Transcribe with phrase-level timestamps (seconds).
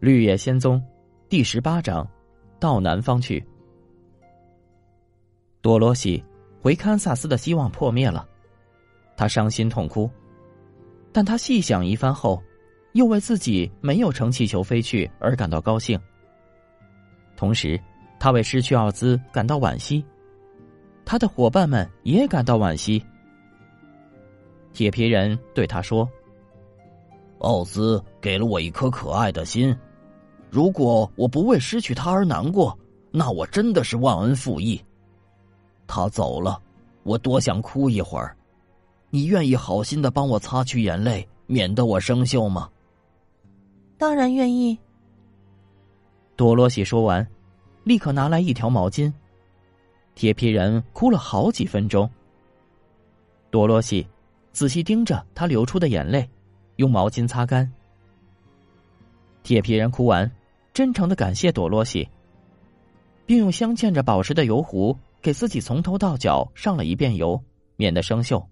[0.00, 0.82] 绿野仙踪
[1.28, 2.08] 第十八章：
[2.58, 3.46] 到南方去。
[5.60, 6.24] 多罗西
[6.62, 8.26] 回堪萨斯的希望破灭了，
[9.14, 10.10] 他伤心痛哭。
[11.12, 12.42] 但他细想一番后，
[12.92, 16.00] 又为自己没有乘气球飞去而感到高兴。
[17.36, 17.78] 同时，
[18.18, 20.02] 他为失去奥兹感到惋惜，
[21.04, 23.04] 他的伙伴们也感到惋惜。
[24.72, 26.08] 铁皮人对他说
[27.40, 29.76] ：“奥兹给了我一颗可爱的心。”
[30.50, 32.76] 如果我不为失去他而难过，
[33.12, 34.82] 那我真的是忘恩负义。
[35.86, 36.60] 他走了，
[37.04, 38.36] 我多想哭一会儿。
[39.10, 42.68] 你愿意好心的帮我擦去眼泪，免得我生锈吗？
[43.96, 44.76] 当然愿意。
[46.36, 47.26] 多罗西说完，
[47.84, 49.12] 立刻拿来一条毛巾。
[50.14, 52.10] 铁皮人哭了好几分钟。
[53.50, 54.06] 多罗西
[54.52, 56.28] 仔细盯着他流出的眼泪，
[56.76, 57.70] 用毛巾擦干。
[59.42, 60.30] 铁皮人哭完。
[60.72, 62.08] 真诚的感谢朵洛西，
[63.26, 67.40] 并用镶嵌着宝石的油壶给自己从头到脚上了一遍油，
[67.76, 68.44] 免得生锈。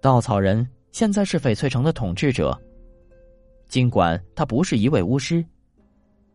[0.00, 2.56] 稻草人现在是翡翠城的统治者，
[3.66, 5.44] 尽管他不是一位巫师，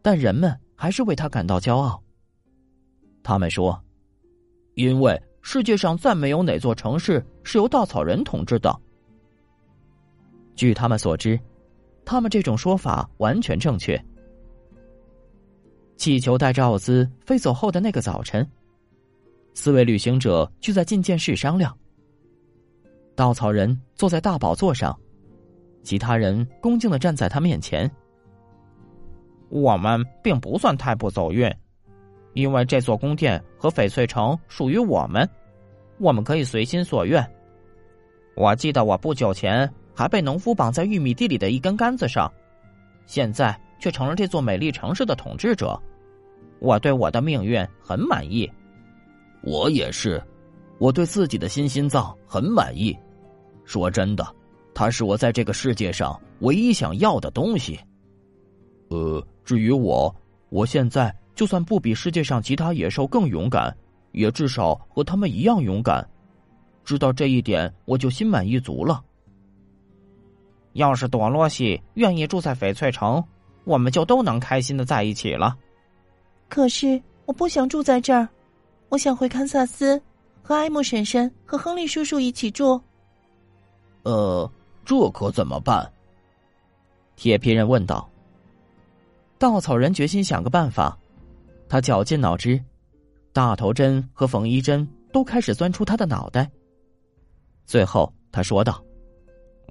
[0.02, 2.02] 但人们还是为他感到骄傲。
[3.24, 3.80] 他们说
[4.74, 8.76] ：“因为世界上再没有哪座城市是由稻草人统治的。”
[10.56, 11.40] 据他们所知。
[12.06, 14.02] 他们这种说法完全正确。
[15.98, 18.48] 气球带着奥兹飞走后的那个早晨，
[19.54, 21.78] 四位旅行者聚在觐见室商量。
[23.16, 24.98] 稻草人坐在大宝座上，
[25.84, 27.90] 其他人恭敬的站在他面前。
[29.50, 31.54] 我们并不算太不走运，
[32.34, 35.30] 因为这座宫殿和翡翠城属于我们，
[36.00, 37.24] 我们可以随心所愿。
[38.36, 39.72] 我记得我不久前。
[39.94, 42.32] 还被农夫绑在玉米地里的一根杆子上，
[43.06, 45.80] 现在却成了这座美丽城市的统治者。
[46.60, 48.50] 我对我的命运很满意。
[49.42, 50.24] 我也是，
[50.78, 52.96] 我对自己的新心脏很满意。
[53.66, 54.36] 说真的，
[54.74, 57.80] 它是我在这个世界上唯一想要的东西。
[58.90, 60.14] 呃，至于我，
[60.50, 63.76] 我现在就算不比世界上其他野兽更勇敢，
[64.12, 66.08] 也至少和他们一样勇敢。
[66.84, 69.04] 知道这一点，我就心满意足了。
[70.74, 73.24] 要是朵洛西愿意住在翡翠城，
[73.66, 75.58] 我们就都能开心的在一起了。
[76.48, 78.28] 可是我不想住在这儿，
[78.90, 80.02] 我想回堪萨斯，
[80.42, 82.82] 和艾姆婶婶和亨利叔叔一起住。
[84.04, 84.50] 呃，
[84.86, 85.92] 这可怎么办？
[87.16, 88.10] 铁皮人问道。
[89.38, 90.98] 稻草人决心想个办法，
[91.68, 92.62] 他绞尽脑汁，
[93.34, 96.50] 大头针和缝衣针都开始钻出他的脑袋。
[97.66, 98.84] 最后他说道。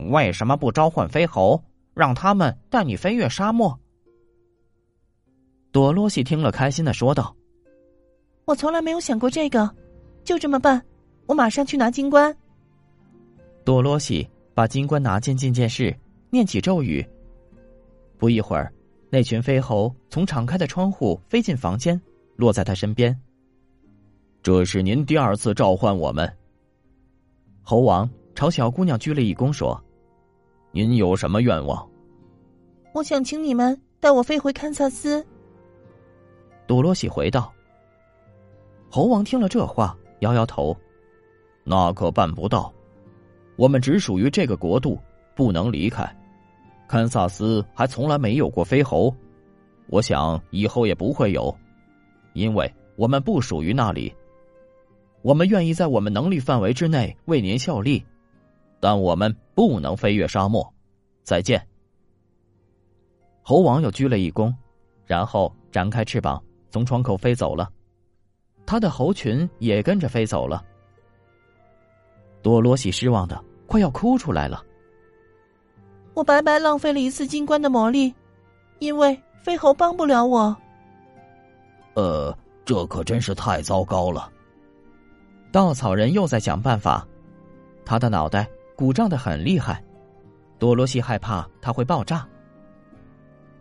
[0.09, 1.63] 为什么不召唤飞猴，
[1.93, 3.79] 让他们带你飞越沙漠？
[5.71, 7.37] 朵罗西听了，开心的说道
[8.47, 9.71] ：“我从来没有想过这个，
[10.25, 10.83] 就这么办。
[11.27, 12.35] 我马上去拿金冠。”
[13.65, 15.97] 朵罗西把金冠拿进觐见室，
[16.31, 17.07] 念起咒语。
[18.19, 18.73] 不一会儿，
[19.11, 22.01] 那群飞猴从敞开的窗户飞进房间，
[22.37, 23.17] 落在他身边。
[24.43, 26.29] 这是您第二次召唤我们，
[27.63, 29.81] 猴王朝小姑娘鞠了一躬，说。
[30.73, 31.85] 您有什么愿望？
[32.95, 35.25] 我想请你们带我飞回堪萨斯。
[36.67, 37.53] 多罗西回道。
[38.89, 40.77] 猴王听了这话，摇摇头
[41.65, 42.73] ：“那可办不到。
[43.57, 44.97] 我们只属于这个国度，
[45.35, 46.05] 不能离开。
[46.87, 49.13] 堪萨斯还从来没有过飞猴，
[49.89, 51.53] 我想以后也不会有，
[52.33, 54.15] 因为我们不属于那里。
[55.23, 58.05] 我们愿意在我们能力范围之内为您效力。”
[58.81, 60.67] 但我们不能飞越沙漠，
[61.23, 61.65] 再见。
[63.43, 64.53] 猴王又鞠了一躬，
[65.07, 67.71] 然后展开翅膀从窗口飞走了，
[68.65, 70.65] 他的猴群也跟着飞走了。
[72.43, 74.65] 多罗西失望的快要哭出来了。
[76.15, 78.15] 我白白浪费了一次金冠的魔力，
[78.79, 80.57] 因为飞猴帮不了我。
[81.95, 84.33] 呃，这可真是太糟糕了。
[85.53, 87.07] 稻草人又在想办法，
[87.85, 88.49] 他的脑袋。
[88.81, 89.85] 鼓胀的很厉害，
[90.59, 92.27] 多罗西害怕他会爆炸。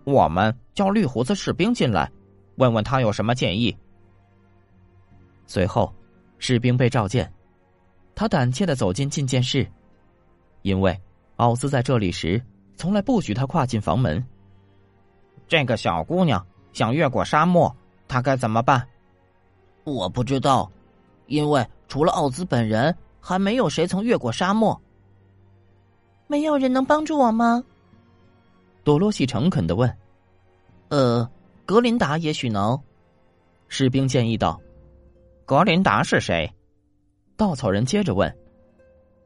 [0.05, 2.09] 我们叫绿胡子士兵进来，
[2.55, 3.77] 问问他有什么建议。
[5.45, 5.93] 随后，
[6.37, 7.29] 士兵被召见，
[8.15, 9.69] 他胆怯的走进觐见室，
[10.61, 10.97] 因为
[11.35, 12.41] 奥斯在这里时
[12.77, 14.25] 从来不许他跨进房门。
[15.49, 17.75] 这个小姑娘想越过沙漠，
[18.07, 18.87] 她该怎么办？
[19.83, 20.71] 我不知道，
[21.25, 24.81] 因为除了奥兹本人，还没有谁曾越过沙漠。
[26.29, 27.63] 没有人能帮助我吗？
[28.83, 29.91] 多罗西诚恳的问
[30.89, 31.27] ：“呃，
[31.65, 32.79] 格林达也许能。”
[33.67, 34.61] 士兵建议道
[35.43, 36.47] ：“格林达是谁？”
[37.35, 38.31] 稻草人接着问：“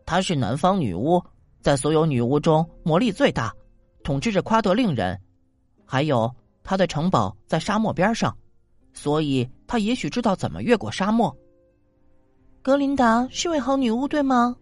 [0.07, 1.21] 她是南方女巫，
[1.59, 3.53] 在所有女巫中魔力最大，
[4.01, 5.19] 统治着夸德令人。
[5.85, 6.33] 还有
[6.63, 8.33] 她的城堡在沙漠边上，
[8.94, 11.35] 所以她也许知道怎么越过沙漠。”
[12.63, 14.56] 格林达是位好女巫，对吗？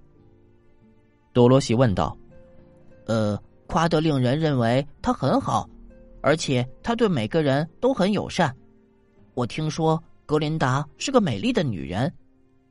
[1.34, 2.18] 多罗西问道。
[3.12, 3.38] “呃，
[3.68, 5.70] 夸得令人认为她很好，
[6.22, 8.56] 而且她对每个人都很友善。
[9.34, 12.10] 我听说格林达是个美丽的女人，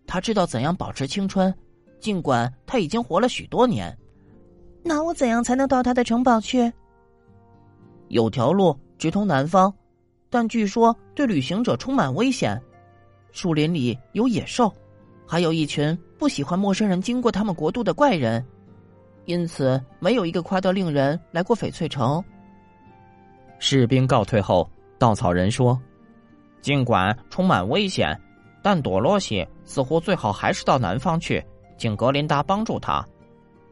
[0.06, 1.54] 她知道怎样保持青春，
[1.98, 3.94] 尽管她已经活了许多年。
[4.82, 6.72] 那我怎样才能到她的城堡去？
[8.08, 9.70] 有条路直通南方，
[10.30, 12.58] 但据说对旅行者充满危险，
[13.30, 14.72] 树林里有野兽。”
[15.28, 18.42] 还有一群不喜欢陌生人经过他们国度的怪人，
[19.26, 22.22] 因此没有一个夸德令人来过翡翠城。
[23.58, 24.68] 士兵告退后，
[24.98, 25.80] 稻草人说
[26.62, 28.18] ：“尽管充满危险，
[28.62, 31.44] 但朵洛西似乎最好还是到南方去，
[31.76, 33.06] 请格林达帮助他，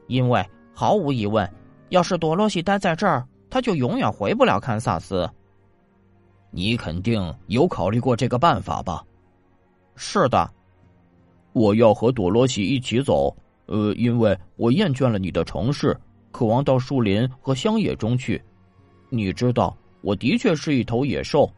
[0.06, 1.50] 因为毫无疑问，
[1.88, 5.28] 要是朵洛西待在这儿，他就永远回不了堪萨斯。
[6.50, 9.02] 你肯定有考虑过这个办法吧？
[9.96, 10.50] 是的。”
[11.54, 13.34] 我要和朵洛西一起走，
[13.68, 15.96] 呃，因为我厌倦了你的城市，
[16.32, 18.42] 渴望到树林和乡野中去。
[19.10, 21.50] 你知道，我的确是一头野兽。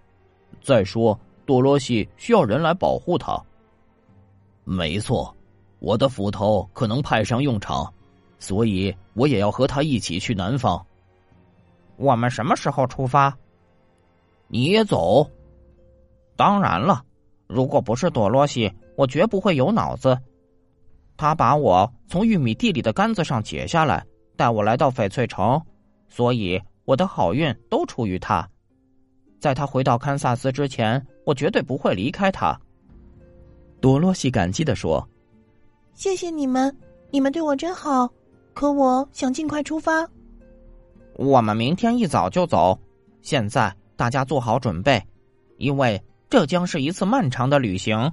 [0.61, 3.41] 再说，多罗西需要人来保护他。
[4.65, 5.35] 没错，
[5.79, 7.93] 我的斧头可能派上用场，
[8.39, 10.85] 所以我也要和他一起去南方。
[11.97, 13.37] 我们什么时候出发？
[14.49, 15.31] 你也走？
[16.37, 17.05] 当然了，
[17.47, 18.73] 如果不是多罗西。
[18.97, 20.19] 我绝不会有脑子。
[21.21, 24.03] 他把我从玉米地里的杆子上解下来，
[24.39, 25.61] 带我来到翡翠城，
[26.09, 28.49] 所以我的好运都出于他。
[29.39, 32.59] 在他回到堪萨斯之前，我绝对不会离开他。
[33.83, 35.07] 多洛西感激的说
[35.93, 36.75] ：“谢谢你们，
[37.11, 38.09] 你们对我真好。
[38.55, 40.09] 可我想尽快出发。
[41.17, 42.79] 我们明天一早就走。
[43.21, 45.03] 现在大家做好准备，
[45.59, 48.11] 因为这将是一次漫长的旅行。”